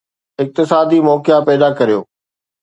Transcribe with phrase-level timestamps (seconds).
[0.43, 2.01] اقتصادي موقعا پيدا ڪريو.